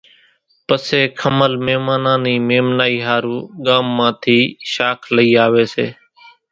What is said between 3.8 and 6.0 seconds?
مان ٿِي شاک لئِي آويَ سي۔